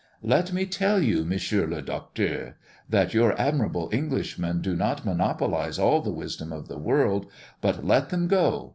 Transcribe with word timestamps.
Let 0.23 0.51
me 0.51 0.65
tell 0.65 0.99
you, 0.99 1.23
Monsieur 1.23 1.67
le 1.67 1.79
Docteur, 1.79 2.55
that 2.89 3.13
your 3.13 3.39
admirable 3.39 3.87
Englishmen 3.93 4.59
do 4.59 4.75
not 4.75 5.05
monopolise 5.05 5.77
all 5.77 6.01
the 6.01 6.09
wisdom 6.09 6.51
of 6.51 6.67
the 6.67 6.79
world; 6.79 7.27
but 7.61 7.85
let 7.85 8.09
them 8.09 8.27
go. 8.27 8.69